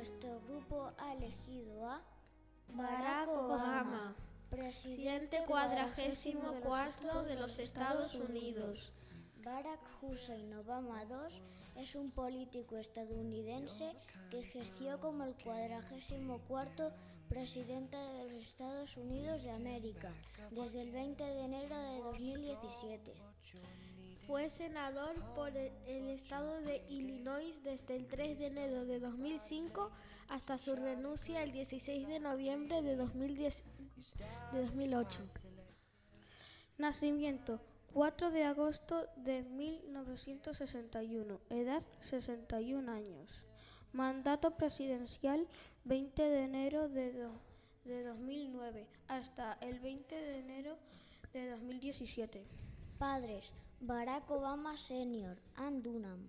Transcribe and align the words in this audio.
Nuestro 0.00 0.40
grupo 0.48 0.90
ha 0.96 1.12
elegido 1.12 1.86
a 1.86 2.00
Barack 2.68 3.28
Obama, 3.28 4.16
presidente 4.48 5.42
cuadragésimo 5.46 6.54
cuarto 6.62 7.22
de 7.24 7.36
los 7.36 7.58
Estados 7.58 8.14
Unidos. 8.14 8.94
Barack 9.44 9.78
Hussein 10.00 10.56
Obama 10.56 11.04
II 11.04 11.82
es 11.82 11.94
un 11.96 12.10
político 12.12 12.78
estadounidense 12.78 13.94
que 14.30 14.40
ejerció 14.40 14.98
como 15.00 15.24
el 15.24 15.34
cuadragésimo 15.34 16.38
cuarto 16.48 16.92
presidente 17.28 17.98
de 17.98 18.32
los 18.32 18.42
Estados 18.42 18.96
Unidos 18.96 19.42
de 19.42 19.50
América 19.50 20.14
desde 20.50 20.80
el 20.80 20.92
20 20.92 21.22
de 21.22 21.44
enero 21.44 21.76
de 21.76 22.00
2017. 22.04 23.12
Fue 24.30 24.48
senador 24.48 25.16
por 25.34 25.48
el 25.56 26.08
estado 26.08 26.60
de 26.60 26.84
Illinois 26.88 27.64
desde 27.64 27.96
el 27.96 28.06
3 28.06 28.38
de 28.38 28.46
enero 28.46 28.84
de 28.84 29.00
2005 29.00 29.90
hasta 30.28 30.56
su 30.56 30.76
renuncia 30.76 31.42
el 31.42 31.50
16 31.50 32.06
de 32.06 32.20
noviembre 32.20 32.80
de, 32.80 32.94
2010, 32.94 33.64
de 34.52 34.60
2008. 34.60 35.18
Nacimiento 36.78 37.60
4 37.92 38.30
de 38.30 38.44
agosto 38.44 39.04
de 39.16 39.42
1961, 39.42 41.40
edad 41.50 41.82
61 42.04 42.88
años. 42.88 43.42
Mandato 43.92 44.56
presidencial 44.56 45.48
20 45.82 46.22
de 46.22 46.44
enero 46.44 46.88
de 46.88 47.28
2009 47.84 48.86
hasta 49.08 49.54
el 49.54 49.80
20 49.80 50.14
de 50.14 50.38
enero 50.38 50.76
de 51.32 51.50
2017. 51.50 52.69
Padres, 53.00 53.50
Barack 53.80 54.30
Obama 54.30 54.76
Sr., 54.76 55.38
Ann 55.56 55.80
Dunham. 55.80 56.28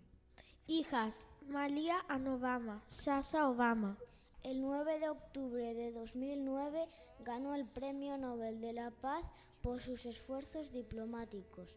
Hijas, 0.67 1.27
Malia 1.49 1.97
Ann 2.07 2.29
Obama, 2.29 2.81
Sasha 2.87 3.49
Obama. 3.49 3.97
El 4.41 4.61
9 4.61 4.99
de 4.99 5.09
octubre 5.09 5.73
de 5.73 5.91
2009 5.91 6.87
ganó 7.25 7.55
el 7.55 7.65
Premio 7.65 8.17
Nobel 8.17 8.61
de 8.61 8.71
la 8.71 8.89
Paz 8.89 9.25
por 9.61 9.81
sus 9.81 10.05
esfuerzos 10.05 10.71
diplomáticos. 10.71 11.75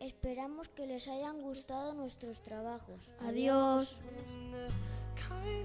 Esperamos 0.00 0.68
que 0.70 0.88
les 0.88 1.06
hayan 1.06 1.40
gustado 1.40 1.94
nuestros 1.94 2.42
trabajos. 2.42 3.08
Adiós. 3.20 4.00
kind 5.16 5.64